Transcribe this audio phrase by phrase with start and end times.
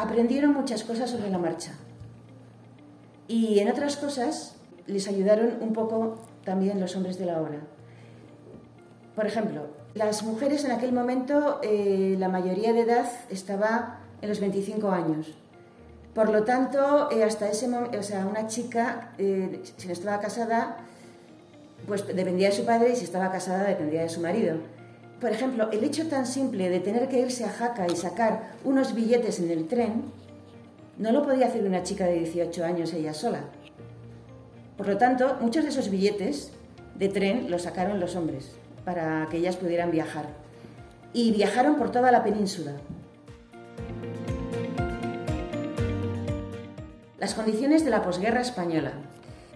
[0.00, 1.72] aprendieron muchas cosas sobre la marcha.
[3.28, 4.56] Y en otras cosas
[4.86, 7.60] les ayudaron un poco también los hombres de la obra.
[9.14, 14.40] Por ejemplo, las mujeres en aquel momento, eh, la mayoría de edad estaba en los
[14.40, 15.34] 25 años.
[16.14, 20.18] Por lo tanto, eh, hasta ese momento, o sea, una chica, eh, si no estaba
[20.20, 20.78] casada,
[21.86, 24.56] pues dependía de su padre y si estaba casada dependía de su marido.
[25.20, 28.94] Por ejemplo, el hecho tan simple de tener que irse a Jaca y sacar unos
[28.94, 30.04] billetes en el tren,
[30.96, 33.40] no lo podía hacer una chica de 18 años ella sola.
[34.78, 36.52] Por lo tanto, muchos de esos billetes
[36.94, 38.52] de tren los sacaron los hombres
[38.84, 40.26] para que ellas pudieran viajar.
[41.12, 42.72] Y viajaron por toda la península.
[47.18, 48.92] Las condiciones de la posguerra española.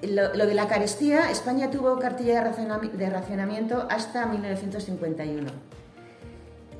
[0.08, 5.74] Lo, de la carestía, España tuvo cartilla de racionamiento hasta 1951.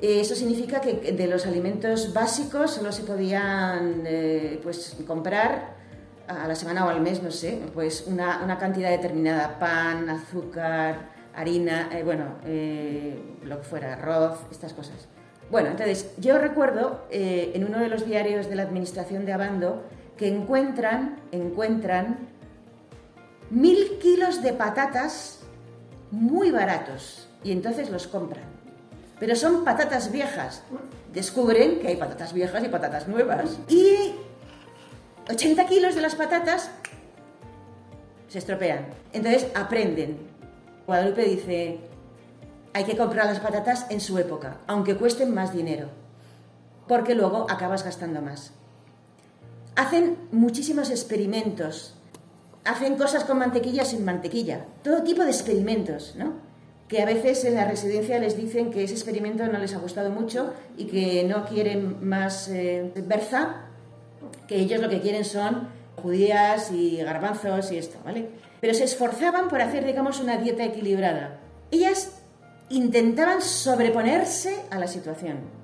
[0.00, 5.74] Eso significa que de los alimentos básicos solo se podían eh, pues, comprar
[6.28, 11.88] a la semana o al mes, no sé, pues una, cantidad determinada, pan, azúcar, harina,
[11.92, 15.08] eh, bueno, eh, lo que fuera, arroz, estas cosas.
[15.50, 19.84] Bueno, entonces yo recuerdo en uno de los diarios de la administración de Abando
[20.16, 22.33] que encuentran, encuentran
[23.54, 25.38] mil kilos de patatas
[26.10, 28.44] muy baratos y entonces los compran.
[29.20, 30.62] Pero son patatas viejas.
[31.12, 33.58] Descubren que hay patatas viejas y patatas nuevas.
[33.68, 34.12] Y
[35.30, 36.70] 80 kilos de las patatas
[38.28, 38.86] se estropean.
[39.12, 40.18] Entonces aprenden.
[40.86, 41.78] Guadalupe dice,
[42.72, 45.88] hay que comprar las patatas en su época, aunque cuesten más dinero,
[46.88, 48.50] porque luego acabas gastando más.
[49.76, 51.94] Hacen muchísimos experimentos.
[52.64, 54.64] Hacen cosas con mantequilla sin mantequilla.
[54.82, 56.32] Todo tipo de experimentos, ¿no?
[56.88, 60.10] Que a veces en la residencia les dicen que ese experimento no les ha gustado
[60.10, 63.66] mucho y que no quieren más eh, berza,
[64.48, 65.68] que ellos lo que quieren son
[66.02, 68.28] judías y garbanzos y esto, ¿vale?
[68.60, 71.40] Pero se esforzaban por hacer, digamos, una dieta equilibrada.
[71.70, 72.20] Ellas
[72.68, 75.63] intentaban sobreponerse a la situación.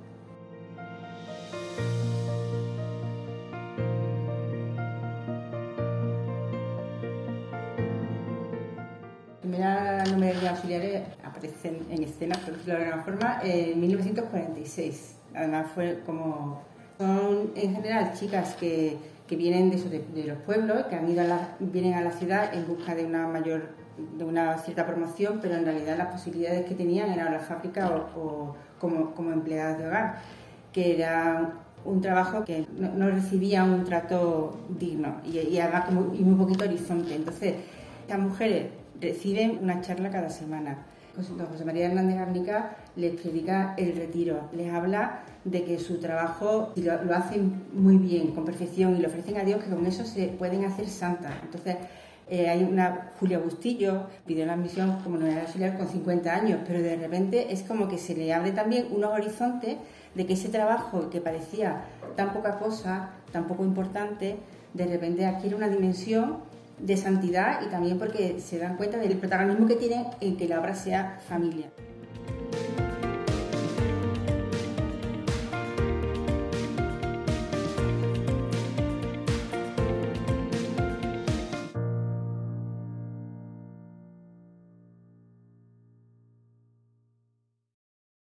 [9.51, 15.17] Primera numeraria auxiliares aparecen en escena, por decirlo de alguna forma, en 1946.
[15.35, 16.63] Además fue como...
[16.99, 18.97] Son en general chicas que,
[19.27, 22.55] que vienen de, de, los pueblos, que han ido a la, vienen a la ciudad
[22.55, 23.71] en busca de una mayor,
[24.19, 28.55] de una cierta promoción, pero en realidad las posibilidades que tenían eran la fábrica o,
[28.79, 30.17] como, como empleadas de hogar,
[30.73, 36.15] que era un trabajo que no, no recibía un trato digno y, y además como,
[36.15, 37.15] y muy poquito horizonte.
[37.15, 37.55] Entonces,
[38.03, 38.67] estas mujeres
[39.01, 40.87] reciben una charla cada semana.
[41.17, 46.73] Don José María Hernández Garnica les predica el retiro, les habla de que su trabajo
[46.77, 50.29] lo, hacen muy bien, con perfección, y le ofrecen a Dios que con eso se
[50.29, 51.33] pueden hacer santas.
[51.43, 51.77] Entonces,
[52.29, 56.81] eh, hay una Julia Bustillo, pidió la misión como novena auxiliar con 50 años, pero
[56.81, 59.79] de repente es como que se le abre también unos horizontes
[60.15, 61.83] de que ese trabajo que parecía
[62.15, 64.37] tan poca cosa, tan poco importante,
[64.75, 66.39] de repente adquiere una dimensión
[66.83, 70.61] de santidad y también porque se dan cuenta del protagonismo que tiene en que la
[70.61, 71.71] obra sea familia.